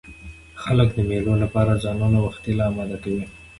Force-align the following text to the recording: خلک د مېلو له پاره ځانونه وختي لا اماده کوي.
خلک 0.63 0.89
د 0.93 0.99
مېلو 1.09 1.33
له 1.41 1.47
پاره 1.53 1.75
ځانونه 1.83 2.17
وختي 2.25 2.51
لا 2.57 2.65
اماده 2.71 2.97
کوي. 3.03 3.25